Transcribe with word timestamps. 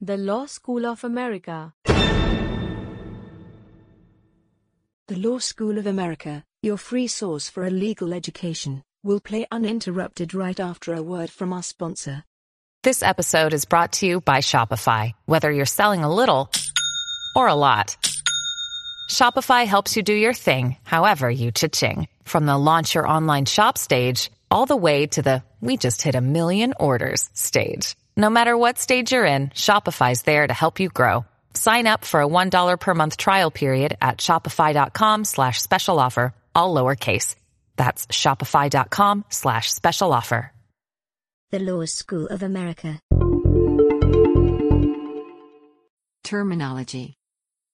The 0.00 0.16
Law 0.16 0.46
School 0.46 0.86
of 0.86 1.02
America. 1.02 1.74
The 5.08 5.16
Law 5.16 5.38
School 5.38 5.76
of 5.76 5.88
America, 5.88 6.44
your 6.62 6.76
free 6.76 7.08
source 7.08 7.48
for 7.48 7.66
a 7.66 7.70
legal 7.70 8.14
education, 8.14 8.84
will 9.02 9.18
play 9.18 9.48
uninterrupted 9.50 10.34
right 10.34 10.60
after 10.60 10.94
a 10.94 11.02
word 11.02 11.30
from 11.30 11.52
our 11.52 11.64
sponsor. 11.64 12.22
This 12.84 13.02
episode 13.02 13.52
is 13.52 13.64
brought 13.64 13.94
to 13.94 14.06
you 14.06 14.20
by 14.20 14.36
Shopify. 14.38 15.14
Whether 15.26 15.50
you're 15.50 15.66
selling 15.66 16.04
a 16.04 16.14
little 16.14 16.48
or 17.34 17.48
a 17.48 17.54
lot, 17.54 17.96
Shopify 19.10 19.66
helps 19.66 19.96
you 19.96 20.04
do 20.04 20.14
your 20.14 20.32
thing, 20.32 20.76
however 20.84 21.28
you 21.28 21.50
cha-ching. 21.50 22.06
From 22.22 22.46
the 22.46 22.56
launch 22.56 22.94
your 22.94 23.08
online 23.08 23.46
shop 23.46 23.76
stage, 23.76 24.30
all 24.48 24.64
the 24.64 24.76
way 24.76 25.08
to 25.08 25.22
the 25.22 25.42
we 25.60 25.76
just 25.76 26.02
hit 26.02 26.14
a 26.14 26.20
million 26.20 26.72
orders 26.78 27.28
stage. 27.34 27.96
No 28.18 28.30
matter 28.30 28.58
what 28.58 28.78
stage 28.78 29.12
you're 29.12 29.24
in, 29.24 29.50
Shopify's 29.50 30.22
there 30.22 30.44
to 30.44 30.52
help 30.52 30.80
you 30.80 30.88
grow. 30.88 31.24
Sign 31.54 31.86
up 31.86 32.04
for 32.04 32.20
a 32.20 32.26
$1 32.26 32.80
per 32.80 32.94
month 32.94 33.16
trial 33.16 33.52
period 33.52 33.96
at 34.02 34.18
shopify.com 34.18 35.24
slash 35.24 35.62
special 35.62 36.00
offer, 36.00 36.34
all 36.52 36.74
lowercase. 36.74 37.36
That's 37.76 38.08
shopify.com 38.08 39.24
slash 39.28 39.70
special 39.70 40.12
offer. 40.12 40.52
The 41.50 41.60
Law 41.60 41.84
School 41.84 42.26
of 42.26 42.42
America. 42.42 42.98
Terminology 46.24 47.14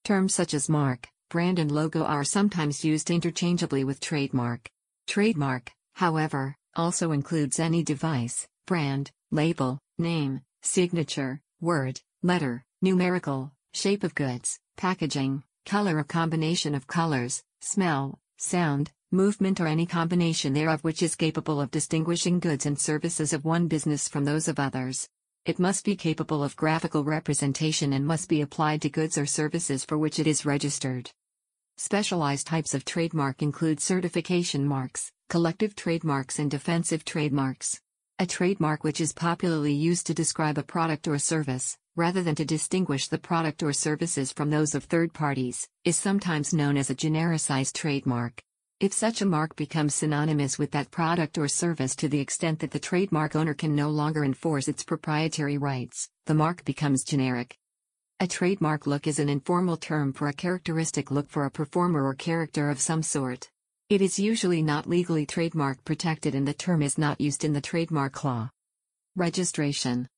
Terms 0.04 0.34
such 0.34 0.52
as 0.52 0.68
mark, 0.68 1.08
brand, 1.30 1.58
and 1.58 1.72
logo 1.72 2.04
are 2.04 2.22
sometimes 2.22 2.84
used 2.84 3.10
interchangeably 3.10 3.82
with 3.82 3.98
trademark. 3.98 4.68
Trademark, 5.06 5.72
however, 5.94 6.54
also 6.76 7.12
includes 7.12 7.58
any 7.58 7.82
device, 7.82 8.46
brand, 8.66 9.10
label, 9.30 9.78
name, 9.98 10.40
signature, 10.62 11.40
word, 11.60 12.00
letter, 12.22 12.64
numerical, 12.82 13.52
shape 13.72 14.04
of 14.04 14.14
goods, 14.14 14.58
packaging, 14.76 15.42
color 15.66 15.98
or 15.98 16.04
combination 16.04 16.74
of 16.74 16.86
colors, 16.86 17.42
smell, 17.60 18.18
sound, 18.38 18.90
movement 19.12 19.60
or 19.60 19.66
any 19.66 19.86
combination 19.86 20.52
thereof 20.52 20.82
which 20.82 21.02
is 21.02 21.14
capable 21.14 21.60
of 21.60 21.70
distinguishing 21.70 22.40
goods 22.40 22.66
and 22.66 22.78
services 22.78 23.32
of 23.32 23.44
one 23.44 23.68
business 23.68 24.08
from 24.08 24.24
those 24.24 24.48
of 24.48 24.58
others. 24.58 25.08
It 25.46 25.58
must 25.58 25.84
be 25.84 25.94
capable 25.94 26.42
of 26.42 26.56
graphical 26.56 27.04
representation 27.04 27.92
and 27.92 28.06
must 28.06 28.28
be 28.28 28.40
applied 28.40 28.82
to 28.82 28.90
goods 28.90 29.16
or 29.16 29.26
services 29.26 29.84
for 29.84 29.98
which 29.98 30.18
it 30.18 30.26
is 30.26 30.44
registered. 30.44 31.10
Specialized 31.76 32.46
types 32.46 32.74
of 32.74 32.84
trademark 32.84 33.42
include 33.42 33.80
certification 33.80 34.66
marks, 34.66 35.12
collective 35.28 35.76
trademarks, 35.76 36.38
and 36.38 36.50
defensive 36.50 37.04
trademarks. 37.04 37.80
A 38.20 38.26
trademark 38.26 38.84
which 38.84 39.00
is 39.00 39.12
popularly 39.12 39.72
used 39.72 40.06
to 40.06 40.14
describe 40.14 40.56
a 40.56 40.62
product 40.62 41.08
or 41.08 41.18
service, 41.18 41.76
rather 41.96 42.22
than 42.22 42.36
to 42.36 42.44
distinguish 42.44 43.08
the 43.08 43.18
product 43.18 43.60
or 43.60 43.72
services 43.72 44.30
from 44.30 44.50
those 44.50 44.76
of 44.76 44.84
third 44.84 45.12
parties, 45.12 45.66
is 45.84 45.96
sometimes 45.96 46.54
known 46.54 46.76
as 46.76 46.90
a 46.90 46.94
genericized 46.94 47.72
trademark. 47.72 48.40
If 48.78 48.92
such 48.92 49.20
a 49.20 49.26
mark 49.26 49.56
becomes 49.56 49.96
synonymous 49.96 50.60
with 50.60 50.70
that 50.70 50.92
product 50.92 51.38
or 51.38 51.48
service 51.48 51.96
to 51.96 52.08
the 52.08 52.20
extent 52.20 52.60
that 52.60 52.70
the 52.70 52.78
trademark 52.78 53.34
owner 53.34 53.52
can 53.52 53.74
no 53.74 53.90
longer 53.90 54.22
enforce 54.22 54.68
its 54.68 54.84
proprietary 54.84 55.58
rights, 55.58 56.08
the 56.26 56.34
mark 56.34 56.64
becomes 56.64 57.02
generic. 57.02 57.58
A 58.20 58.28
trademark 58.28 58.86
look 58.86 59.08
is 59.08 59.18
an 59.18 59.28
informal 59.28 59.76
term 59.76 60.12
for 60.12 60.28
a 60.28 60.32
characteristic 60.32 61.10
look 61.10 61.28
for 61.28 61.46
a 61.46 61.50
performer 61.50 62.06
or 62.06 62.14
character 62.14 62.70
of 62.70 62.78
some 62.78 63.02
sort. 63.02 63.50
It 63.90 64.00
is 64.00 64.18
usually 64.18 64.62
not 64.62 64.88
legally 64.88 65.26
trademark 65.26 65.84
protected 65.84 66.34
and 66.34 66.48
the 66.48 66.54
term 66.54 66.80
is 66.80 66.96
not 66.96 67.20
used 67.20 67.44
in 67.44 67.52
the 67.52 67.60
trademark 67.60 68.24
law. 68.24 68.48
Registration 69.14 70.08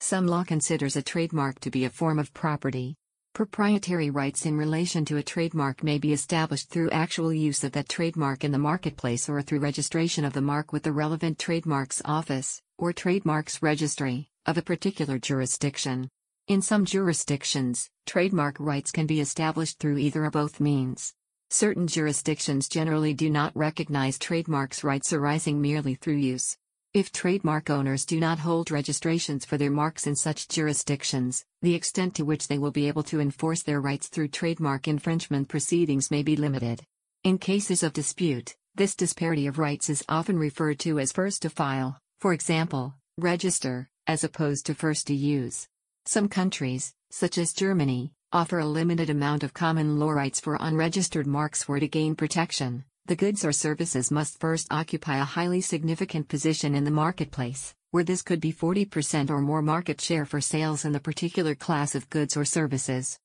Some 0.00 0.26
law 0.26 0.44
considers 0.44 0.96
a 0.96 1.02
trademark 1.02 1.60
to 1.60 1.70
be 1.70 1.84
a 1.84 1.90
form 1.90 2.18
of 2.18 2.32
property. 2.32 2.94
Proprietary 3.34 4.08
rights 4.08 4.46
in 4.46 4.56
relation 4.56 5.04
to 5.04 5.18
a 5.18 5.22
trademark 5.22 5.84
may 5.84 5.98
be 5.98 6.14
established 6.14 6.70
through 6.70 6.88
actual 6.88 7.34
use 7.34 7.62
of 7.64 7.72
that 7.72 7.90
trademark 7.90 8.44
in 8.44 8.52
the 8.52 8.58
marketplace 8.58 9.28
or 9.28 9.42
through 9.42 9.60
registration 9.60 10.24
of 10.24 10.32
the 10.32 10.40
mark 10.40 10.72
with 10.72 10.82
the 10.82 10.92
relevant 10.92 11.38
trademarks 11.38 12.00
office, 12.06 12.62
or 12.78 12.94
trademarks 12.94 13.62
registry, 13.62 14.30
of 14.46 14.56
a 14.56 14.62
particular 14.62 15.18
jurisdiction. 15.18 16.08
In 16.48 16.62
some 16.62 16.86
jurisdictions, 16.86 17.90
trademark 18.06 18.58
rights 18.58 18.90
can 18.90 19.06
be 19.06 19.20
established 19.20 19.78
through 19.78 19.98
either 19.98 20.24
or 20.24 20.30
both 20.30 20.60
means. 20.60 21.12
Certain 21.52 21.86
jurisdictions 21.86 22.66
generally 22.66 23.12
do 23.12 23.28
not 23.28 23.54
recognize 23.54 24.18
trademarks 24.18 24.82
rights 24.82 25.12
arising 25.12 25.60
merely 25.60 25.94
through 25.94 26.16
use. 26.16 26.56
If 26.94 27.12
trademark 27.12 27.68
owners 27.68 28.06
do 28.06 28.18
not 28.18 28.38
hold 28.38 28.70
registrations 28.70 29.44
for 29.44 29.58
their 29.58 29.70
marks 29.70 30.06
in 30.06 30.16
such 30.16 30.48
jurisdictions, 30.48 31.44
the 31.60 31.74
extent 31.74 32.14
to 32.14 32.24
which 32.24 32.48
they 32.48 32.56
will 32.56 32.70
be 32.70 32.88
able 32.88 33.02
to 33.02 33.20
enforce 33.20 33.62
their 33.62 33.82
rights 33.82 34.08
through 34.08 34.28
trademark 34.28 34.88
infringement 34.88 35.48
proceedings 35.48 36.10
may 36.10 36.22
be 36.22 36.36
limited. 36.36 36.84
In 37.22 37.36
cases 37.36 37.82
of 37.82 37.92
dispute, 37.92 38.56
this 38.74 38.94
disparity 38.94 39.46
of 39.46 39.58
rights 39.58 39.90
is 39.90 40.02
often 40.08 40.38
referred 40.38 40.78
to 40.78 40.98
as 40.98 41.12
first 41.12 41.42
to 41.42 41.50
file, 41.50 41.98
for 42.18 42.32
example, 42.32 42.94
register, 43.18 43.90
as 44.06 44.24
opposed 44.24 44.64
to 44.64 44.74
first 44.74 45.06
to 45.08 45.14
use. 45.14 45.68
Some 46.06 46.30
countries, 46.30 46.94
such 47.10 47.36
as 47.36 47.52
Germany, 47.52 48.14
offer 48.32 48.58
a 48.58 48.66
limited 48.66 49.10
amount 49.10 49.42
of 49.42 49.54
common 49.54 49.98
law 49.98 50.10
rights 50.10 50.40
for 50.40 50.56
unregistered 50.60 51.26
marks 51.26 51.68
where 51.68 51.80
to 51.80 51.88
gain 51.88 52.14
protection 52.14 52.84
the 53.06 53.16
goods 53.16 53.44
or 53.44 53.50
services 53.50 54.12
must 54.12 54.38
first 54.38 54.68
occupy 54.70 55.18
a 55.18 55.24
highly 55.24 55.60
significant 55.60 56.28
position 56.28 56.76
in 56.76 56.84
the 56.84 56.90
marketplace, 56.92 57.74
where 57.90 58.04
this 58.04 58.22
could 58.22 58.40
be 58.40 58.52
40% 58.52 59.28
or 59.28 59.40
more 59.40 59.60
market 59.60 60.00
share 60.00 60.24
for 60.24 60.40
sales 60.40 60.84
in 60.84 60.92
the 60.92 61.00
particular 61.00 61.56
class 61.56 61.96
of 61.96 62.08
goods 62.10 62.36
or 62.36 62.44
services. 62.44 63.18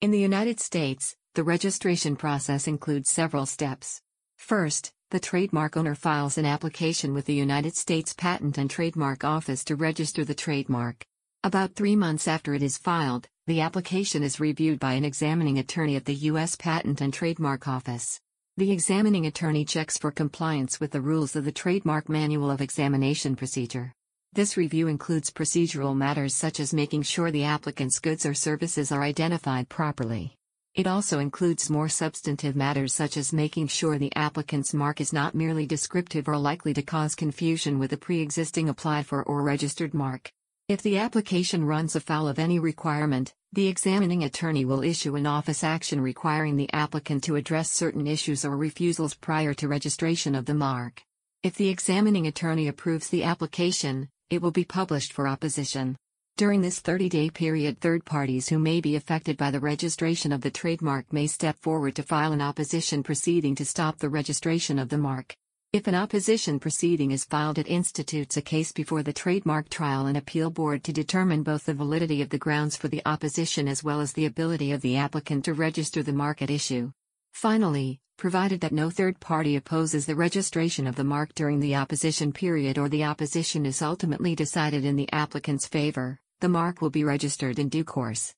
In 0.00 0.10
the 0.10 0.18
United 0.18 0.58
States, 0.58 1.16
the 1.34 1.44
registration 1.44 2.16
process 2.16 2.66
includes 2.66 3.10
several 3.10 3.46
steps. 3.46 4.02
First, 4.38 4.92
the 5.10 5.20
trademark 5.20 5.76
owner 5.76 5.94
files 5.94 6.36
an 6.36 6.44
application 6.44 7.14
with 7.14 7.26
the 7.26 7.34
United 7.34 7.76
States 7.76 8.12
Patent 8.12 8.58
and 8.58 8.68
Trademark 8.68 9.22
Office 9.22 9.62
to 9.66 9.76
register 9.76 10.24
the 10.24 10.34
trademark. 10.34 11.06
About 11.44 11.74
three 11.74 11.94
months 11.94 12.26
after 12.26 12.54
it 12.54 12.62
is 12.62 12.76
filed, 12.76 13.28
the 13.48 13.60
application 13.60 14.22
is 14.22 14.38
reviewed 14.38 14.78
by 14.78 14.92
an 14.92 15.04
examining 15.04 15.58
attorney 15.58 15.96
at 15.96 16.04
the 16.04 16.14
U.S. 16.14 16.54
Patent 16.54 17.00
and 17.00 17.12
Trademark 17.12 17.66
Office. 17.66 18.20
The 18.56 18.70
examining 18.70 19.26
attorney 19.26 19.64
checks 19.64 19.98
for 19.98 20.12
compliance 20.12 20.78
with 20.78 20.92
the 20.92 21.00
rules 21.00 21.34
of 21.34 21.44
the 21.44 21.50
Trademark 21.50 22.08
Manual 22.08 22.52
of 22.52 22.60
Examination 22.60 23.34
Procedure. 23.34 23.92
This 24.32 24.56
review 24.56 24.86
includes 24.86 25.32
procedural 25.32 25.96
matters 25.96 26.36
such 26.36 26.60
as 26.60 26.72
making 26.72 27.02
sure 27.02 27.32
the 27.32 27.42
applicant's 27.42 27.98
goods 27.98 28.24
or 28.24 28.32
services 28.32 28.92
are 28.92 29.02
identified 29.02 29.68
properly. 29.68 30.36
It 30.76 30.86
also 30.86 31.18
includes 31.18 31.68
more 31.68 31.88
substantive 31.88 32.54
matters 32.54 32.94
such 32.94 33.16
as 33.16 33.32
making 33.32 33.66
sure 33.66 33.98
the 33.98 34.14
applicant's 34.14 34.72
mark 34.72 35.00
is 35.00 35.12
not 35.12 35.34
merely 35.34 35.66
descriptive 35.66 36.28
or 36.28 36.38
likely 36.38 36.74
to 36.74 36.82
cause 36.82 37.16
confusion 37.16 37.80
with 37.80 37.92
a 37.92 37.96
pre 37.96 38.20
existing 38.20 38.68
applied 38.68 39.06
for 39.06 39.24
or 39.24 39.42
registered 39.42 39.94
mark. 39.94 40.30
If 40.68 40.80
the 40.82 40.98
application 40.98 41.64
runs 41.64 41.96
afoul 41.96 42.28
of 42.28 42.38
any 42.38 42.60
requirement, 42.60 43.34
the 43.52 43.66
examining 43.66 44.22
attorney 44.22 44.64
will 44.64 44.84
issue 44.84 45.16
an 45.16 45.26
office 45.26 45.64
action 45.64 46.00
requiring 46.00 46.56
the 46.56 46.72
applicant 46.72 47.24
to 47.24 47.34
address 47.34 47.70
certain 47.70 48.06
issues 48.06 48.44
or 48.44 48.56
refusals 48.56 49.14
prior 49.14 49.54
to 49.54 49.66
registration 49.66 50.36
of 50.36 50.46
the 50.46 50.54
mark. 50.54 51.02
If 51.42 51.56
the 51.56 51.68
examining 51.68 52.28
attorney 52.28 52.68
approves 52.68 53.08
the 53.08 53.24
application, 53.24 54.08
it 54.30 54.40
will 54.40 54.52
be 54.52 54.64
published 54.64 55.12
for 55.12 55.26
opposition. 55.26 55.96
During 56.36 56.62
this 56.62 56.78
30 56.78 57.08
day 57.08 57.28
period, 57.28 57.80
third 57.80 58.04
parties 58.04 58.48
who 58.48 58.60
may 58.60 58.80
be 58.80 58.94
affected 58.94 59.36
by 59.36 59.50
the 59.50 59.60
registration 59.60 60.32
of 60.32 60.42
the 60.42 60.50
trademark 60.50 61.12
may 61.12 61.26
step 61.26 61.58
forward 61.58 61.96
to 61.96 62.04
file 62.04 62.32
an 62.32 62.40
opposition 62.40 63.02
proceeding 63.02 63.56
to 63.56 63.64
stop 63.64 63.98
the 63.98 64.08
registration 64.08 64.78
of 64.78 64.90
the 64.90 64.98
mark. 64.98 65.34
If 65.72 65.86
an 65.86 65.94
opposition 65.94 66.60
proceeding 66.60 67.12
is 67.12 67.24
filed, 67.24 67.56
it 67.56 67.66
institutes 67.66 68.36
a 68.36 68.42
case 68.42 68.72
before 68.72 69.02
the 69.02 69.14
Trademark 69.14 69.70
Trial 69.70 70.04
and 70.04 70.18
Appeal 70.18 70.50
Board 70.50 70.84
to 70.84 70.92
determine 70.92 71.42
both 71.42 71.64
the 71.64 71.72
validity 71.72 72.20
of 72.20 72.28
the 72.28 72.36
grounds 72.36 72.76
for 72.76 72.88
the 72.88 73.00
opposition 73.06 73.66
as 73.66 73.82
well 73.82 74.02
as 74.02 74.12
the 74.12 74.26
ability 74.26 74.72
of 74.72 74.82
the 74.82 74.98
applicant 74.98 75.46
to 75.46 75.54
register 75.54 76.02
the 76.02 76.12
mark 76.12 76.42
at 76.42 76.50
issue. 76.50 76.92
Finally, 77.32 78.00
provided 78.18 78.60
that 78.60 78.72
no 78.72 78.90
third 78.90 79.18
party 79.18 79.56
opposes 79.56 80.04
the 80.04 80.14
registration 80.14 80.86
of 80.86 80.94
the 80.94 81.04
mark 81.04 81.32
during 81.34 81.58
the 81.58 81.74
opposition 81.74 82.34
period 82.34 82.76
or 82.76 82.90
the 82.90 83.04
opposition 83.04 83.64
is 83.64 83.80
ultimately 83.80 84.34
decided 84.34 84.84
in 84.84 84.96
the 84.96 85.10
applicant's 85.10 85.66
favor, 85.66 86.20
the 86.40 86.50
mark 86.50 86.82
will 86.82 86.90
be 86.90 87.02
registered 87.02 87.58
in 87.58 87.70
due 87.70 87.82
course. 87.82 88.34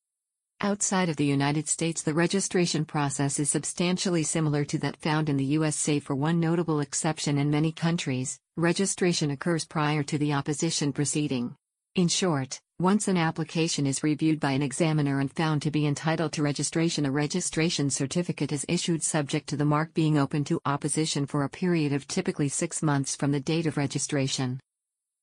Outside 0.64 1.10
of 1.10 1.16
the 1.16 1.26
United 1.26 1.68
States, 1.68 2.00
the 2.00 2.14
registration 2.14 2.86
process 2.86 3.38
is 3.38 3.50
substantially 3.50 4.22
similar 4.22 4.64
to 4.64 4.78
that 4.78 4.96
found 4.96 5.28
in 5.28 5.36
the 5.36 5.58
US, 5.58 5.76
save 5.76 6.04
for 6.04 6.16
one 6.16 6.40
notable 6.40 6.80
exception 6.80 7.36
in 7.36 7.50
many 7.50 7.70
countries, 7.70 8.40
registration 8.56 9.30
occurs 9.30 9.66
prior 9.66 10.02
to 10.04 10.16
the 10.16 10.32
opposition 10.32 10.90
proceeding. 10.90 11.54
In 11.96 12.08
short, 12.08 12.62
once 12.78 13.08
an 13.08 13.18
application 13.18 13.86
is 13.86 14.02
reviewed 14.02 14.40
by 14.40 14.52
an 14.52 14.62
examiner 14.62 15.20
and 15.20 15.30
found 15.30 15.60
to 15.60 15.70
be 15.70 15.86
entitled 15.86 16.32
to 16.32 16.42
registration, 16.42 17.04
a 17.04 17.10
registration 17.10 17.90
certificate 17.90 18.50
is 18.50 18.64
issued 18.66 19.02
subject 19.02 19.50
to 19.50 19.58
the 19.58 19.66
mark 19.66 19.92
being 19.92 20.16
open 20.16 20.44
to 20.44 20.62
opposition 20.64 21.26
for 21.26 21.44
a 21.44 21.50
period 21.50 21.92
of 21.92 22.08
typically 22.08 22.48
six 22.48 22.82
months 22.82 23.14
from 23.14 23.32
the 23.32 23.38
date 23.38 23.66
of 23.66 23.76
registration. 23.76 24.58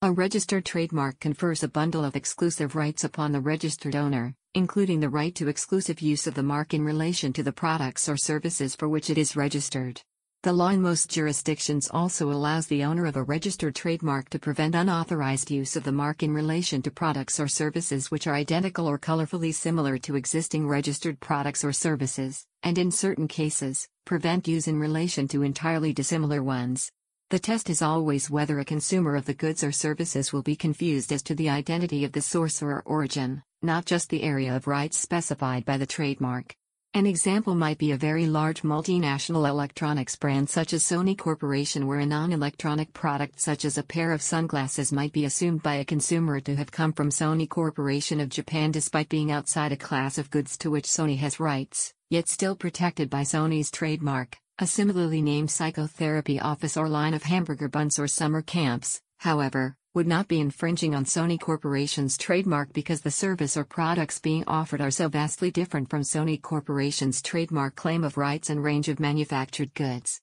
A 0.04 0.12
registered 0.12 0.66
trademark 0.66 1.20
confers 1.20 1.64
a 1.64 1.68
bundle 1.68 2.06
of 2.06 2.16
exclusive 2.16 2.76
rights 2.76 3.04
upon 3.04 3.32
the 3.32 3.42
registered 3.42 3.96
owner, 3.96 4.36
including 4.54 5.00
the 5.00 5.10
right 5.10 5.34
to 5.36 5.48
exclusive 5.48 6.02
use 6.02 6.28
of 6.28 6.34
the 6.34 6.44
mark 6.44 6.74
in 6.74 6.84
relation 6.84 7.32
to 7.32 7.44
the 7.44 7.54
products 7.54 8.10
or 8.10 8.18
services 8.18 8.76
for 8.76 8.90
which 8.90 9.10
it 9.10 9.18
is 9.18 9.36
registered. 9.36 10.02
The 10.44 10.52
law 10.52 10.70
in 10.70 10.82
most 10.82 11.10
jurisdictions 11.10 11.88
also 11.92 12.32
allows 12.32 12.68
the 12.68 12.84
owner 12.84 13.06
of 13.06 13.16
a 13.16 13.24
registered 13.24 13.76
trademark 13.76 14.30
to 14.32 14.40
prevent 14.40 14.74
unauthorized 14.74 15.52
use 15.52 15.76
of 15.76 15.84
the 15.84 15.92
mark 15.92 16.24
in 16.24 16.34
relation 16.34 16.82
to 16.82 16.92
products 16.92 17.40
or 17.40 17.48
services 17.48 18.10
which 18.10 18.26
are 18.26 18.34
identical 18.34 18.88
or 18.88 18.98
colorfully 18.98 19.54
similar 19.54 19.98
to 20.00 20.16
existing 20.16 20.68
registered 20.68 21.20
products 21.20 21.64
or 21.64 21.72
services, 21.72 22.46
and 22.64 22.78
in 22.78 22.90
certain 22.90 23.28
cases, 23.28 23.88
prevent 24.04 24.48
use 24.48 24.68
in 24.68 24.80
relation 24.80 25.28
to 25.28 25.44
entirely 25.44 25.94
dissimilar 25.94 26.42
ones. 26.42 26.92
The 27.30 27.40
test 27.40 27.70
is 27.70 27.82
always 27.82 28.30
whether 28.30 28.60
a 28.60 28.66
consumer 28.66 29.16
of 29.16 29.26
the 29.26 29.34
goods 29.34 29.64
or 29.64 29.72
services 29.72 30.34
will 30.34 30.42
be 30.42 30.56
confused 30.56 31.14
as 31.14 31.22
to 31.24 31.36
the 31.36 31.50
identity 31.50 32.04
of 32.04 32.12
the 32.12 32.22
source 32.22 32.64
or 32.64 32.82
origin, 32.82 33.44
not 33.62 33.86
just 33.86 34.10
the 34.10 34.24
area 34.24 34.56
of 34.56 34.68
rights 34.68 34.98
specified 34.98 35.66
by 35.66 35.78
the 35.78 35.86
trademark. 35.86 36.56
An 36.94 37.06
example 37.06 37.56
might 37.56 37.78
be 37.78 37.92
a 37.92 37.98
very 37.98 38.26
large 38.26 38.64
multinational 38.64 39.48
electronics 39.48 40.18
brand 40.18 40.50
such 40.50 40.74
as 40.74 40.84
Sony 40.84 41.18
Corporation, 41.18 41.88
where 41.88 42.00
a 42.00 42.06
non 42.06 42.34
electronic 42.34 42.92
product 42.92 43.40
such 43.40 43.64
as 43.64 43.78
a 43.78 43.84
pair 43.84 44.12
of 44.12 44.22
sunglasses 44.22 44.92
might 44.92 45.14
be 45.14 45.24
assumed 45.24 45.64
by 45.64 45.76
a 45.76 45.86
consumer 45.86 46.42
to 46.42 46.56
have 46.58 46.70
come 46.70 46.92
from 46.92 47.10
Sony 47.10 47.48
Corporation 47.48 48.20
of 48.20 48.28
Japan 48.28 48.72
despite 48.72 49.08
being 49.08 49.32
outside 49.32 49.72
a 49.72 49.78
class 49.78 50.18
of 50.18 50.30
goods 50.32 50.58
to 50.58 50.70
which 50.70 50.84
Sony 50.84 51.18
has 51.20 51.40
rights, 51.40 51.94
yet 52.10 52.28
still 52.28 52.58
protected 52.58 53.10
by 53.10 53.22
Sony's 53.22 53.72
trademark. 53.72 54.38
A 54.60 54.68
similarly 54.68 55.22
named 55.22 55.50
psychotherapy 55.50 56.42
office 56.42 56.76
or 56.76 56.90
line 56.90 57.14
of 57.14 57.24
hamburger 57.24 57.70
buns 57.70 57.98
or 57.98 58.08
summer 58.08 58.42
camps, 58.42 59.02
however, 59.22 59.76
would 59.94 60.08
not 60.08 60.28
be 60.28 60.40
infringing 60.40 60.96
on 60.96 61.06
Sony 61.06 61.40
Corporation's 61.40 62.18
trademark 62.18 62.74
because 62.74 63.02
the 63.02 63.12
service 63.12 63.56
or 63.56 63.64
products 63.64 64.20
being 64.20 64.44
offered 64.48 64.82
are 64.82 64.90
so 64.90 65.10
vastly 65.10 65.52
different 65.52 65.90
from 65.92 66.02
Sony 66.02 66.42
Corporation's 66.42 67.22
trademark 67.22 67.76
claim 67.76 68.04
of 68.04 68.18
rights 68.18 68.50
and 68.50 68.64
range 68.64 68.90
of 68.90 69.00
manufactured 69.00 69.74
goods. 69.76 70.22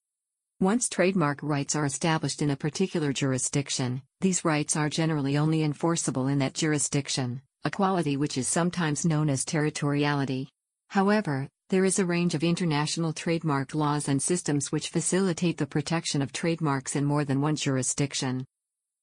Once 0.58 0.88
trademark 0.88 1.38
rights 1.42 1.76
are 1.76 1.84
established 1.84 2.42
in 2.42 2.50
a 2.50 2.56
particular 2.56 3.12
jurisdiction, 3.12 4.02
these 4.20 4.44
rights 4.44 4.74
are 4.74 4.88
generally 4.88 5.38
only 5.38 5.62
enforceable 5.62 6.26
in 6.26 6.40
that 6.40 6.54
jurisdiction, 6.54 7.40
a 7.64 7.70
quality 7.70 8.16
which 8.16 8.36
is 8.36 8.48
sometimes 8.48 9.04
known 9.04 9.30
as 9.30 9.44
territoriality. 9.44 10.48
However, 10.88 11.46
there 11.68 11.84
is 11.84 12.00
a 12.00 12.06
range 12.06 12.34
of 12.34 12.42
international 12.42 13.12
trademark 13.12 13.76
laws 13.76 14.08
and 14.08 14.20
systems 14.20 14.72
which 14.72 14.88
facilitate 14.88 15.58
the 15.58 15.66
protection 15.66 16.20
of 16.20 16.32
trademarks 16.32 16.96
in 16.96 17.04
more 17.04 17.24
than 17.24 17.40
one 17.40 17.54
jurisdiction. 17.54 18.44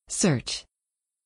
Search. 0.07 0.65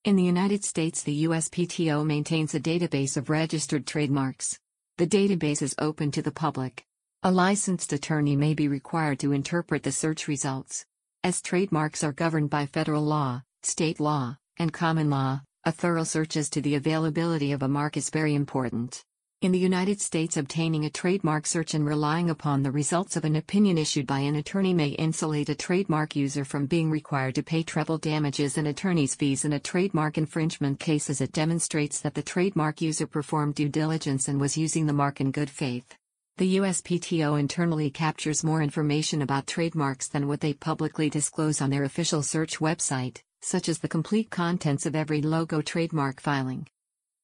In 0.05 0.15
the 0.15 0.23
United 0.23 0.63
States, 0.63 1.03
the 1.03 1.25
USPTO 1.25 2.05
maintains 2.05 2.55
a 2.55 2.61
database 2.61 3.17
of 3.17 3.29
registered 3.29 3.85
trademarks. 3.85 4.57
The 4.97 5.05
database 5.05 5.61
is 5.61 5.75
open 5.79 6.11
to 6.11 6.21
the 6.21 6.31
public. 6.31 6.85
A 7.21 7.31
licensed 7.31 7.91
attorney 7.91 8.37
may 8.37 8.53
be 8.53 8.69
required 8.69 9.19
to 9.19 9.33
interpret 9.33 9.83
the 9.83 9.91
search 9.91 10.29
results. 10.29 10.85
As 11.25 11.41
trademarks 11.41 12.05
are 12.05 12.13
governed 12.13 12.49
by 12.49 12.67
federal 12.67 13.03
law, 13.03 13.43
state 13.63 13.99
law, 13.99 14.37
and 14.55 14.71
common 14.71 15.09
law, 15.09 15.41
a 15.65 15.73
thorough 15.73 16.05
search 16.05 16.37
as 16.37 16.49
to 16.51 16.61
the 16.61 16.75
availability 16.75 17.51
of 17.51 17.61
a 17.61 17.67
mark 17.67 17.97
is 17.97 18.09
very 18.09 18.33
important. 18.33 19.03
In 19.41 19.53
the 19.53 19.57
United 19.57 20.01
States, 20.01 20.35
obtaining 20.35 20.83
a 20.83 20.89
trademark 20.89 21.47
search 21.47 21.73
and 21.73 21.85
relying 21.85 22.29
upon 22.29 22.61
the 22.61 22.73
results 22.73 23.15
of 23.15 23.23
an 23.23 23.37
opinion 23.37 23.77
issued 23.77 24.05
by 24.05 24.19
an 24.19 24.35
attorney 24.35 24.73
may 24.73 24.89
insulate 24.89 25.47
a 25.47 25.55
trademark 25.55 26.13
user 26.13 26.43
from 26.43 26.65
being 26.65 26.91
required 26.91 27.35
to 27.35 27.43
pay 27.43 27.63
treble 27.63 27.97
damages 27.97 28.57
and 28.57 28.67
attorney's 28.67 29.15
fees 29.15 29.45
in 29.45 29.53
a 29.53 29.59
trademark 29.59 30.17
infringement 30.17 30.81
case 30.81 31.09
as 31.09 31.21
it 31.21 31.31
demonstrates 31.31 32.01
that 32.01 32.15
the 32.15 32.21
trademark 32.21 32.81
user 32.81 33.07
performed 33.07 33.55
due 33.55 33.69
diligence 33.69 34.27
and 34.27 34.41
was 34.41 34.57
using 34.57 34.87
the 34.87 34.91
mark 34.91 35.21
in 35.21 35.31
good 35.31 35.49
faith. 35.49 35.95
The 36.35 36.57
USPTO 36.57 37.39
internally 37.39 37.89
captures 37.91 38.43
more 38.43 38.61
information 38.61 39.21
about 39.21 39.47
trademarks 39.47 40.09
than 40.09 40.27
what 40.27 40.41
they 40.41 40.53
publicly 40.53 41.09
disclose 41.09 41.61
on 41.61 41.69
their 41.69 41.85
official 41.85 42.23
search 42.23 42.59
website, 42.59 43.21
such 43.41 43.69
as 43.69 43.79
the 43.79 43.87
complete 43.87 44.31
contents 44.31 44.85
of 44.85 44.97
every 44.97 45.21
logo 45.21 45.61
trademark 45.61 46.19
filing. 46.19 46.67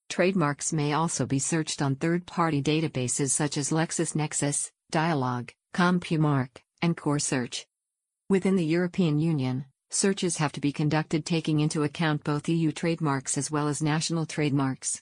Trademarks 0.09 0.71
may 0.71 0.93
also 0.93 1.25
be 1.25 1.39
searched 1.39 1.81
on 1.81 1.95
third 1.95 2.25
party 2.25 2.61
databases 2.61 3.31
such 3.31 3.57
as 3.57 3.71
LexisNexis, 3.71 4.71
Dialog, 4.91 5.49
CompuMark, 5.73 6.49
and 6.81 6.95
Corsearch. 6.95 7.65
Within 8.29 8.55
the 8.55 8.65
European 8.65 9.19
Union, 9.19 9.65
searches 9.89 10.37
have 10.37 10.51
to 10.53 10.61
be 10.61 10.71
conducted 10.71 11.25
taking 11.25 11.59
into 11.59 11.83
account 11.83 12.23
both 12.23 12.49
EU 12.49 12.71
trademarks 12.71 13.37
as 13.37 13.51
well 13.51 13.67
as 13.67 13.81
national 13.81 14.25
trademarks. 14.25 15.01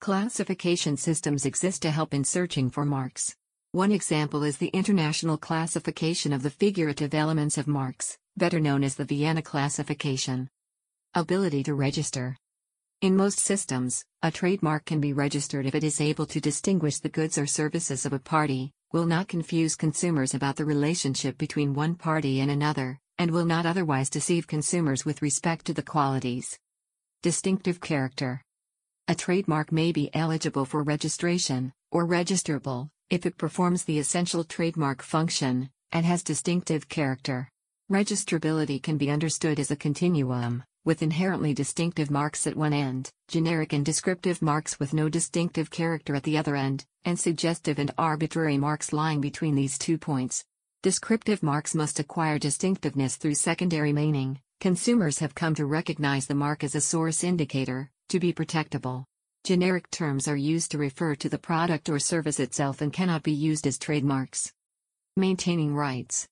Classification 0.00 0.96
systems 0.96 1.44
exist 1.44 1.82
to 1.82 1.90
help 1.90 2.14
in 2.14 2.24
searching 2.24 2.70
for 2.70 2.84
marks. 2.84 3.36
One 3.72 3.92
example 3.92 4.42
is 4.42 4.56
the 4.56 4.68
International 4.68 5.36
Classification 5.36 6.32
of 6.32 6.42
the 6.42 6.50
Figurative 6.50 7.14
Elements 7.14 7.56
of 7.56 7.68
Marks, 7.68 8.18
better 8.36 8.58
known 8.58 8.82
as 8.82 8.96
the 8.96 9.04
Vienna 9.04 9.42
Classification. 9.42 10.48
Ability 11.14 11.62
to 11.64 11.74
register. 11.74 12.36
In 13.00 13.16
most 13.16 13.38
systems, 13.38 14.04
a 14.22 14.30
trademark 14.30 14.84
can 14.84 15.00
be 15.00 15.14
registered 15.14 15.64
if 15.64 15.74
it 15.74 15.82
is 15.82 16.02
able 16.02 16.26
to 16.26 16.38
distinguish 16.38 16.98
the 16.98 17.08
goods 17.08 17.38
or 17.38 17.46
services 17.46 18.04
of 18.04 18.12
a 18.12 18.18
party, 18.18 18.72
will 18.92 19.06
not 19.06 19.26
confuse 19.26 19.74
consumers 19.74 20.34
about 20.34 20.56
the 20.56 20.66
relationship 20.66 21.38
between 21.38 21.72
one 21.72 21.94
party 21.94 22.40
and 22.40 22.50
another, 22.50 22.98
and 23.16 23.30
will 23.30 23.46
not 23.46 23.64
otherwise 23.64 24.10
deceive 24.10 24.46
consumers 24.46 25.06
with 25.06 25.22
respect 25.22 25.64
to 25.64 25.72
the 25.72 25.82
qualities. 25.82 26.58
Distinctive 27.22 27.80
character. 27.80 28.42
A 29.08 29.14
trademark 29.14 29.72
may 29.72 29.92
be 29.92 30.14
eligible 30.14 30.66
for 30.66 30.82
registration, 30.82 31.72
or 31.90 32.06
registrable, 32.06 32.90
if 33.08 33.24
it 33.24 33.38
performs 33.38 33.84
the 33.84 33.98
essential 33.98 34.44
trademark 34.44 35.00
function, 35.00 35.70
and 35.90 36.04
has 36.04 36.22
distinctive 36.22 36.86
character. 36.90 37.48
Registrability 37.90 38.82
can 38.82 38.98
be 38.98 39.10
understood 39.10 39.58
as 39.58 39.70
a 39.70 39.76
continuum 39.76 40.64
with 40.84 41.02
inherently 41.02 41.52
distinctive 41.52 42.10
marks 42.10 42.46
at 42.46 42.56
one 42.56 42.72
end, 42.72 43.10
generic 43.28 43.72
and 43.72 43.84
descriptive 43.84 44.40
marks 44.40 44.80
with 44.80 44.94
no 44.94 45.08
distinctive 45.08 45.70
character 45.70 46.14
at 46.14 46.22
the 46.22 46.38
other 46.38 46.56
end, 46.56 46.84
and 47.04 47.18
suggestive 47.18 47.78
and 47.78 47.92
arbitrary 47.98 48.56
marks 48.56 48.92
lying 48.92 49.20
between 49.20 49.54
these 49.54 49.78
two 49.78 49.98
points. 49.98 50.44
Descriptive 50.82 51.42
marks 51.42 51.74
must 51.74 52.00
acquire 52.00 52.38
distinctiveness 52.38 53.16
through 53.16 53.34
secondary 53.34 53.92
meaning. 53.92 54.40
Consumers 54.60 55.18
have 55.18 55.34
come 55.34 55.54
to 55.54 55.66
recognize 55.66 56.26
the 56.26 56.34
mark 56.34 56.64
as 56.64 56.74
a 56.74 56.80
source 56.80 57.22
indicator, 57.22 57.90
to 58.08 58.18
be 58.18 58.32
protectable. 58.32 59.04
Generic 59.44 59.90
terms 59.90 60.28
are 60.28 60.36
used 60.36 60.70
to 60.70 60.78
refer 60.78 61.14
to 61.14 61.28
the 61.28 61.38
product 61.38 61.88
or 61.88 61.98
service 61.98 62.40
itself 62.40 62.80
and 62.80 62.92
cannot 62.92 63.22
be 63.22 63.32
used 63.32 63.66
as 63.66 63.78
trademarks. 63.78 64.52
Maintaining 65.16 65.74
rights. 65.74 66.28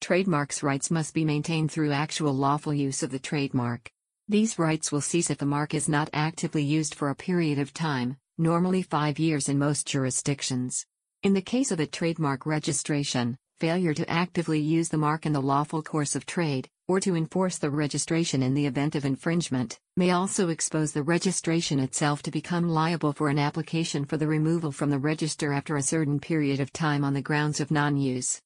Trademarks 0.00 0.62
rights 0.62 0.90
must 0.90 1.12
be 1.12 1.26
maintained 1.26 1.70
through 1.70 1.92
actual 1.92 2.32
lawful 2.32 2.72
use 2.72 3.02
of 3.02 3.10
the 3.10 3.18
trademark. 3.18 3.92
These 4.28 4.58
rights 4.58 4.90
will 4.90 5.02
cease 5.02 5.28
if 5.28 5.36
the 5.36 5.44
mark 5.44 5.74
is 5.74 5.90
not 5.90 6.08
actively 6.14 6.62
used 6.62 6.94
for 6.94 7.10
a 7.10 7.14
period 7.14 7.58
of 7.58 7.74
time, 7.74 8.16
normally 8.38 8.80
five 8.82 9.18
years 9.18 9.48
in 9.48 9.58
most 9.58 9.86
jurisdictions. 9.86 10.86
In 11.22 11.34
the 11.34 11.42
case 11.42 11.70
of 11.70 11.80
a 11.80 11.86
trademark 11.86 12.46
registration, 12.46 13.36
failure 13.58 13.92
to 13.92 14.10
actively 14.10 14.58
use 14.58 14.88
the 14.88 14.96
mark 14.96 15.26
in 15.26 15.34
the 15.34 15.42
lawful 15.42 15.82
course 15.82 16.16
of 16.16 16.24
trade, 16.24 16.66
or 16.88 16.98
to 16.98 17.14
enforce 17.14 17.58
the 17.58 17.70
registration 17.70 18.42
in 18.42 18.54
the 18.54 18.64
event 18.64 18.94
of 18.94 19.04
infringement, 19.04 19.78
may 19.98 20.12
also 20.12 20.48
expose 20.48 20.92
the 20.92 21.02
registration 21.02 21.78
itself 21.78 22.22
to 22.22 22.30
become 22.30 22.70
liable 22.70 23.12
for 23.12 23.28
an 23.28 23.38
application 23.38 24.06
for 24.06 24.16
the 24.16 24.26
removal 24.26 24.72
from 24.72 24.88
the 24.88 24.98
register 24.98 25.52
after 25.52 25.76
a 25.76 25.82
certain 25.82 26.18
period 26.18 26.58
of 26.58 26.72
time 26.72 27.04
on 27.04 27.12
the 27.12 27.20
grounds 27.20 27.60
of 27.60 27.70
non 27.70 27.98
use. 27.98 28.40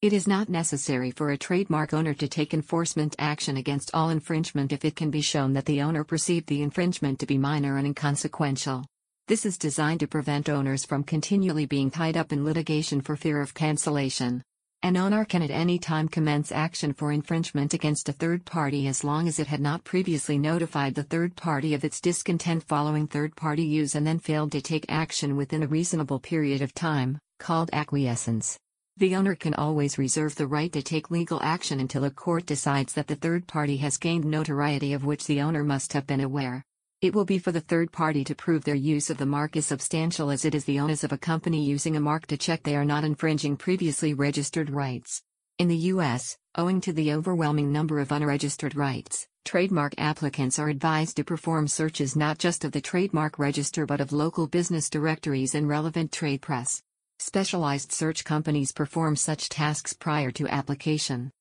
It 0.00 0.12
is 0.12 0.28
not 0.28 0.48
necessary 0.48 1.10
for 1.10 1.32
a 1.32 1.36
trademark 1.36 1.92
owner 1.92 2.14
to 2.14 2.28
take 2.28 2.54
enforcement 2.54 3.16
action 3.18 3.56
against 3.56 3.90
all 3.92 4.10
infringement 4.10 4.72
if 4.72 4.84
it 4.84 4.94
can 4.94 5.10
be 5.10 5.20
shown 5.20 5.54
that 5.54 5.64
the 5.64 5.82
owner 5.82 6.04
perceived 6.04 6.46
the 6.46 6.62
infringement 6.62 7.18
to 7.18 7.26
be 7.26 7.36
minor 7.36 7.78
and 7.78 7.84
inconsequential. 7.84 8.86
This 9.26 9.44
is 9.44 9.58
designed 9.58 9.98
to 9.98 10.06
prevent 10.06 10.48
owners 10.48 10.84
from 10.84 11.02
continually 11.02 11.66
being 11.66 11.90
tied 11.90 12.16
up 12.16 12.32
in 12.32 12.44
litigation 12.44 13.00
for 13.00 13.16
fear 13.16 13.40
of 13.40 13.54
cancellation. 13.54 14.40
An 14.84 14.96
owner 14.96 15.24
can 15.24 15.42
at 15.42 15.50
any 15.50 15.80
time 15.80 16.06
commence 16.06 16.52
action 16.52 16.92
for 16.92 17.10
infringement 17.10 17.74
against 17.74 18.08
a 18.08 18.12
third 18.12 18.44
party 18.44 18.86
as 18.86 19.02
long 19.02 19.26
as 19.26 19.40
it 19.40 19.48
had 19.48 19.60
not 19.60 19.82
previously 19.82 20.38
notified 20.38 20.94
the 20.94 21.02
third 21.02 21.34
party 21.34 21.74
of 21.74 21.84
its 21.84 22.00
discontent 22.00 22.62
following 22.62 23.08
third 23.08 23.34
party 23.34 23.64
use 23.64 23.96
and 23.96 24.06
then 24.06 24.20
failed 24.20 24.52
to 24.52 24.60
take 24.60 24.86
action 24.88 25.36
within 25.36 25.64
a 25.64 25.66
reasonable 25.66 26.20
period 26.20 26.62
of 26.62 26.72
time, 26.72 27.18
called 27.40 27.68
acquiescence. 27.72 28.60
The 28.98 29.14
owner 29.14 29.36
can 29.36 29.54
always 29.54 29.96
reserve 29.96 30.34
the 30.34 30.48
right 30.48 30.72
to 30.72 30.82
take 30.82 31.08
legal 31.08 31.40
action 31.40 31.78
until 31.78 32.02
a 32.02 32.10
court 32.10 32.46
decides 32.46 32.94
that 32.94 33.06
the 33.06 33.14
third 33.14 33.46
party 33.46 33.76
has 33.76 33.96
gained 33.96 34.24
notoriety 34.24 34.92
of 34.92 35.04
which 35.04 35.28
the 35.28 35.40
owner 35.40 35.62
must 35.62 35.92
have 35.92 36.04
been 36.04 36.20
aware. 36.20 36.64
It 37.00 37.14
will 37.14 37.24
be 37.24 37.38
for 37.38 37.52
the 37.52 37.60
third 37.60 37.92
party 37.92 38.24
to 38.24 38.34
prove 38.34 38.64
their 38.64 38.74
use 38.74 39.08
of 39.08 39.18
the 39.18 39.24
mark 39.24 39.54
is 39.54 39.66
substantial 39.66 40.30
as 40.30 40.44
it 40.44 40.52
is 40.52 40.64
the 40.64 40.80
onus 40.80 41.04
of 41.04 41.12
a 41.12 41.16
company 41.16 41.64
using 41.64 41.94
a 41.94 42.00
mark 42.00 42.26
to 42.26 42.36
check 42.36 42.64
they 42.64 42.74
are 42.74 42.84
not 42.84 43.04
infringing 43.04 43.56
previously 43.56 44.14
registered 44.14 44.68
rights. 44.68 45.22
In 45.58 45.68
the 45.68 45.92
US, 45.94 46.36
owing 46.56 46.80
to 46.80 46.92
the 46.92 47.12
overwhelming 47.12 47.70
number 47.70 48.00
of 48.00 48.10
unregistered 48.10 48.74
rights, 48.74 49.28
Trademark 49.44 49.94
applicants 49.96 50.58
are 50.58 50.68
advised 50.68 51.16
to 51.18 51.24
perform 51.24 51.68
searches 51.68 52.16
not 52.16 52.38
just 52.38 52.64
of 52.64 52.72
the 52.72 52.80
trademark 52.80 53.38
register 53.38 53.86
but 53.86 54.00
of 54.00 54.10
local 54.10 54.48
business 54.48 54.90
directories 54.90 55.54
and 55.54 55.68
relevant 55.68 56.10
trade 56.10 56.42
press. 56.42 56.82
Specialized 57.20 57.90
search 57.90 58.24
companies 58.24 58.70
perform 58.70 59.16
such 59.16 59.48
tasks 59.48 59.92
prior 59.92 60.30
to 60.30 60.46
application. 60.46 61.32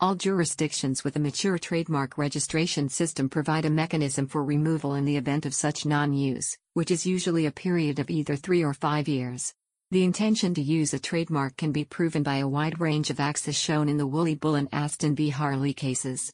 All 0.00 0.16
jurisdictions 0.16 1.04
with 1.04 1.14
a 1.14 1.20
mature 1.20 1.58
trademark 1.58 2.18
registration 2.18 2.88
system 2.88 3.28
provide 3.28 3.64
a 3.64 3.70
mechanism 3.70 4.26
for 4.26 4.44
removal 4.44 4.96
in 4.96 5.04
the 5.04 5.16
event 5.16 5.46
of 5.46 5.54
such 5.54 5.86
non 5.86 6.12
use, 6.12 6.58
which 6.74 6.90
is 6.90 7.06
usually 7.06 7.46
a 7.46 7.52
period 7.52 8.00
of 8.00 8.10
either 8.10 8.34
three 8.34 8.64
or 8.64 8.74
five 8.74 9.06
years. 9.06 9.54
The 9.92 10.02
intention 10.02 10.54
to 10.54 10.60
use 10.60 10.92
a 10.92 10.98
trademark 10.98 11.56
can 11.56 11.70
be 11.70 11.84
proven 11.84 12.24
by 12.24 12.38
a 12.38 12.48
wide 12.48 12.80
range 12.80 13.08
of 13.08 13.20
acts 13.20 13.46
as 13.46 13.56
shown 13.56 13.88
in 13.88 13.98
the 13.98 14.08
Woolly 14.08 14.34
Bull 14.34 14.56
and 14.56 14.68
Aston 14.72 15.14
v. 15.14 15.30
Harlee 15.30 15.76
cases. 15.76 16.32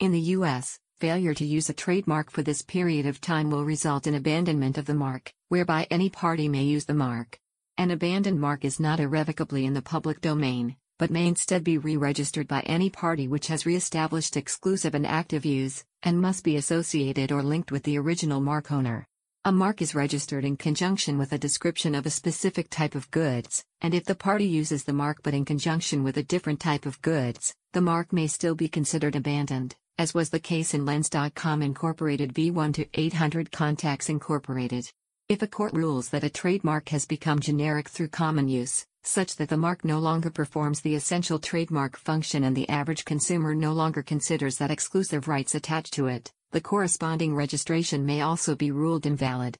In 0.00 0.10
the 0.10 0.34
U.S., 0.34 0.80
failure 0.98 1.34
to 1.34 1.44
use 1.44 1.70
a 1.70 1.74
trademark 1.74 2.32
for 2.32 2.42
this 2.42 2.62
period 2.62 3.06
of 3.06 3.20
time 3.20 3.52
will 3.52 3.64
result 3.64 4.08
in 4.08 4.16
abandonment 4.16 4.78
of 4.78 4.86
the 4.86 4.94
mark, 4.94 5.32
whereby 5.48 5.86
any 5.92 6.10
party 6.10 6.48
may 6.48 6.64
use 6.64 6.86
the 6.86 6.94
mark. 6.94 7.38
An 7.78 7.90
abandoned 7.90 8.40
mark 8.40 8.64
is 8.64 8.80
not 8.80 9.00
irrevocably 9.00 9.66
in 9.66 9.74
the 9.74 9.82
public 9.82 10.22
domain, 10.22 10.76
but 10.98 11.10
may 11.10 11.26
instead 11.26 11.62
be 11.62 11.76
re-registered 11.76 12.48
by 12.48 12.60
any 12.60 12.88
party 12.88 13.28
which 13.28 13.48
has 13.48 13.66
re-established 13.66 14.34
exclusive 14.34 14.94
and 14.94 15.06
active 15.06 15.44
use, 15.44 15.84
and 16.02 16.18
must 16.18 16.42
be 16.42 16.56
associated 16.56 17.30
or 17.30 17.42
linked 17.42 17.70
with 17.70 17.82
the 17.82 17.98
original 17.98 18.40
mark 18.40 18.72
owner. 18.72 19.06
A 19.44 19.52
mark 19.52 19.82
is 19.82 19.94
registered 19.94 20.42
in 20.42 20.56
conjunction 20.56 21.18
with 21.18 21.34
a 21.34 21.38
description 21.38 21.94
of 21.94 22.06
a 22.06 22.10
specific 22.10 22.70
type 22.70 22.94
of 22.94 23.10
goods, 23.10 23.62
and 23.82 23.92
if 23.92 24.06
the 24.06 24.14
party 24.14 24.46
uses 24.46 24.84
the 24.84 24.94
mark 24.94 25.18
but 25.22 25.34
in 25.34 25.44
conjunction 25.44 26.02
with 26.02 26.16
a 26.16 26.22
different 26.22 26.60
type 26.60 26.86
of 26.86 27.02
goods, 27.02 27.54
the 27.74 27.82
mark 27.82 28.10
may 28.10 28.26
still 28.26 28.54
be 28.54 28.68
considered 28.68 29.14
abandoned, 29.14 29.76
as 29.98 30.14
was 30.14 30.30
the 30.30 30.40
case 30.40 30.72
in 30.72 30.86
Lens.com 30.86 31.60
Incorporated 31.60 32.32
v1 32.32 32.72
to 32.72 32.86
800 32.94 33.52
Contacts 33.52 34.08
Incorporated. 34.08 34.90
If 35.28 35.42
a 35.42 35.48
court 35.48 35.72
rules 35.72 36.10
that 36.10 36.22
a 36.22 36.30
trademark 36.30 36.90
has 36.90 37.04
become 37.04 37.40
generic 37.40 37.88
through 37.88 38.10
common 38.10 38.46
use, 38.46 38.86
such 39.02 39.34
that 39.36 39.48
the 39.48 39.56
mark 39.56 39.84
no 39.84 39.98
longer 39.98 40.30
performs 40.30 40.82
the 40.82 40.94
essential 40.94 41.40
trademark 41.40 41.96
function 41.96 42.44
and 42.44 42.56
the 42.56 42.68
average 42.68 43.04
consumer 43.04 43.52
no 43.52 43.72
longer 43.72 44.04
considers 44.04 44.58
that 44.58 44.70
exclusive 44.70 45.26
rights 45.26 45.56
attach 45.56 45.90
to 45.90 46.06
it, 46.06 46.32
the 46.52 46.60
corresponding 46.60 47.34
registration 47.34 48.06
may 48.06 48.20
also 48.20 48.54
be 48.54 48.70
ruled 48.70 49.04
invalid. 49.04 49.56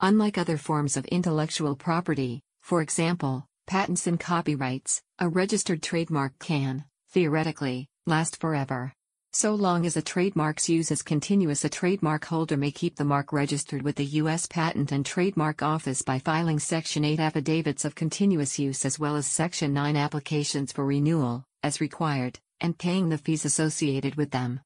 Unlike 0.00 0.38
other 0.38 0.56
forms 0.56 0.96
of 0.96 1.04
intellectual 1.06 1.76
property, 1.76 2.40
for 2.62 2.80
example, 2.80 3.44
patents 3.66 4.06
and 4.06 4.18
copyrights, 4.18 5.02
a 5.18 5.28
registered 5.28 5.82
trademark 5.82 6.38
can, 6.38 6.86
theoretically, 7.10 7.88
last 8.06 8.40
forever. 8.40 8.94
So 9.36 9.52
long 9.52 9.84
as 9.84 9.96
a 9.96 10.00
trademark's 10.02 10.68
use 10.68 10.92
is 10.92 11.02
continuous, 11.02 11.64
a 11.64 11.68
trademark 11.68 12.24
holder 12.24 12.56
may 12.56 12.70
keep 12.70 12.94
the 12.94 13.04
mark 13.04 13.32
registered 13.32 13.82
with 13.82 13.96
the 13.96 14.04
U.S. 14.22 14.46
Patent 14.46 14.92
and 14.92 15.04
Trademark 15.04 15.60
Office 15.60 16.02
by 16.02 16.20
filing 16.20 16.60
Section 16.60 17.04
8 17.04 17.18
affidavits 17.18 17.84
of 17.84 17.96
continuous 17.96 18.60
use 18.60 18.84
as 18.84 18.96
well 18.96 19.16
as 19.16 19.26
Section 19.26 19.74
9 19.74 19.96
applications 19.96 20.70
for 20.70 20.86
renewal, 20.86 21.42
as 21.64 21.80
required, 21.80 22.38
and 22.60 22.78
paying 22.78 23.08
the 23.08 23.18
fees 23.18 23.44
associated 23.44 24.14
with 24.14 24.30
them. 24.30 24.60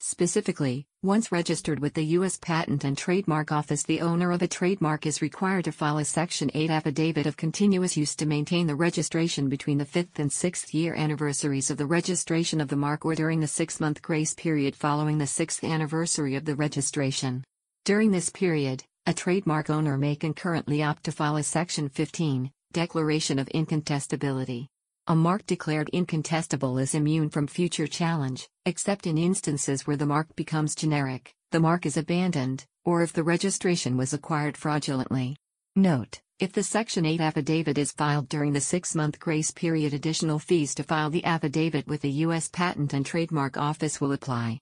Specifically, 0.00 0.86
once 1.02 1.32
registered 1.32 1.80
with 1.80 1.94
the 1.94 2.04
U.S. 2.04 2.36
Patent 2.36 2.84
and 2.84 2.98
Trademark 2.98 3.50
Office, 3.50 3.82
the 3.82 4.02
owner 4.02 4.30
of 4.30 4.42
a 4.42 4.46
trademark 4.46 5.06
is 5.06 5.22
required 5.22 5.64
to 5.64 5.72
file 5.72 5.98
a 5.98 6.04
Section 6.04 6.50
8 6.52 6.70
affidavit 6.70 7.26
of 7.26 7.36
continuous 7.36 7.96
use 7.96 8.14
to 8.16 8.26
maintain 8.26 8.66
the 8.66 8.74
registration 8.74 9.48
between 9.48 9.78
the 9.78 9.86
5th 9.86 10.18
and 10.18 10.30
6th 10.30 10.74
year 10.74 10.94
anniversaries 10.94 11.70
of 11.70 11.78
the 11.78 11.86
registration 11.86 12.60
of 12.60 12.68
the 12.68 12.76
mark 12.76 13.06
or 13.06 13.14
during 13.14 13.40
the 13.40 13.46
6 13.46 13.80
month 13.80 14.02
grace 14.02 14.34
period 14.34 14.76
following 14.76 15.16
the 15.16 15.24
6th 15.24 15.66
anniversary 15.68 16.34
of 16.34 16.44
the 16.44 16.54
registration. 16.54 17.42
During 17.84 18.10
this 18.10 18.28
period, 18.28 18.84
a 19.06 19.14
trademark 19.14 19.70
owner 19.70 19.96
may 19.96 20.14
concurrently 20.14 20.82
opt 20.82 21.04
to 21.04 21.12
file 21.12 21.36
a 21.36 21.42
Section 21.42 21.88
15 21.88 22.50
Declaration 22.72 23.38
of 23.38 23.48
Incontestability. 23.48 24.66
A 25.08 25.14
mark 25.14 25.46
declared 25.46 25.88
incontestable 25.92 26.78
is 26.78 26.92
immune 26.92 27.30
from 27.30 27.46
future 27.46 27.86
challenge, 27.86 28.48
except 28.64 29.06
in 29.06 29.16
instances 29.16 29.86
where 29.86 29.96
the 29.96 30.04
mark 30.04 30.34
becomes 30.34 30.74
generic, 30.74 31.32
the 31.52 31.60
mark 31.60 31.86
is 31.86 31.96
abandoned, 31.96 32.66
or 32.84 33.02
if 33.04 33.12
the 33.12 33.22
registration 33.22 33.96
was 33.96 34.12
acquired 34.12 34.56
fraudulently. 34.56 35.36
Note, 35.76 36.20
if 36.40 36.52
the 36.52 36.64
Section 36.64 37.06
8 37.06 37.20
affidavit 37.20 37.78
is 37.78 37.92
filed 37.92 38.28
during 38.28 38.52
the 38.52 38.60
six 38.60 38.96
month 38.96 39.20
grace 39.20 39.52
period, 39.52 39.94
additional 39.94 40.40
fees 40.40 40.74
to 40.74 40.82
file 40.82 41.08
the 41.08 41.24
affidavit 41.24 41.86
with 41.86 42.00
the 42.00 42.10
U.S. 42.26 42.48
Patent 42.48 42.92
and 42.92 43.06
Trademark 43.06 43.56
Office 43.56 44.00
will 44.00 44.10
apply. 44.10 44.58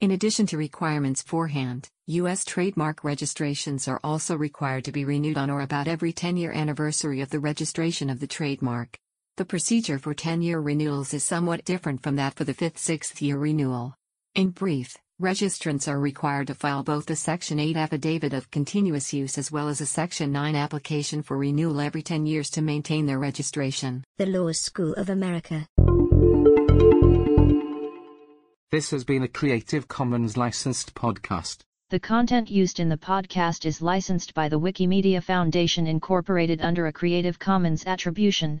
In 0.00 0.12
addition 0.12 0.46
to 0.46 0.56
requirements 0.56 1.22
forehand, 1.22 1.88
U.S. 2.06 2.44
trademark 2.44 3.02
registrations 3.02 3.88
are 3.88 3.98
also 4.04 4.36
required 4.36 4.84
to 4.84 4.92
be 4.92 5.04
renewed 5.04 5.38
on 5.38 5.50
or 5.50 5.60
about 5.60 5.88
every 5.88 6.12
10 6.12 6.36
year 6.36 6.52
anniversary 6.52 7.20
of 7.20 7.30
the 7.30 7.40
registration 7.40 8.10
of 8.10 8.20
the 8.20 8.28
trademark. 8.28 8.96
The 9.38 9.46
procedure 9.46 9.98
for 9.98 10.12
10 10.12 10.42
year 10.42 10.60
renewals 10.60 11.14
is 11.14 11.24
somewhat 11.24 11.64
different 11.64 12.02
from 12.02 12.16
that 12.16 12.34
for 12.34 12.44
the 12.44 12.52
5th 12.52 12.74
6th 12.74 13.22
year 13.22 13.38
renewal. 13.38 13.94
In 14.34 14.50
brief, 14.50 14.94
registrants 15.22 15.88
are 15.88 15.98
required 15.98 16.48
to 16.48 16.54
file 16.54 16.82
both 16.82 17.08
a 17.08 17.16
Section 17.16 17.58
8 17.58 17.74
affidavit 17.74 18.34
of 18.34 18.50
continuous 18.50 19.14
use 19.14 19.38
as 19.38 19.50
well 19.50 19.70
as 19.70 19.80
a 19.80 19.86
Section 19.86 20.32
9 20.32 20.54
application 20.54 21.22
for 21.22 21.38
renewal 21.38 21.80
every 21.80 22.02
10 22.02 22.26
years 22.26 22.50
to 22.50 22.60
maintain 22.60 23.06
their 23.06 23.18
registration. 23.18 24.04
The 24.18 24.26
Law 24.26 24.52
School 24.52 24.92
of 24.94 25.08
America. 25.08 25.66
This 28.70 28.90
has 28.90 29.02
been 29.02 29.22
a 29.22 29.28
Creative 29.28 29.88
Commons 29.88 30.36
licensed 30.36 30.94
podcast. 30.94 31.60
The 31.88 32.00
content 32.00 32.50
used 32.50 32.80
in 32.80 32.90
the 32.90 32.98
podcast 32.98 33.64
is 33.64 33.80
licensed 33.80 34.34
by 34.34 34.50
the 34.50 34.60
Wikimedia 34.60 35.22
Foundation 35.22 35.86
Incorporated 35.86 36.60
under 36.60 36.86
a 36.86 36.92
Creative 36.92 37.38
Commons 37.38 37.86
Attribution, 37.86 38.60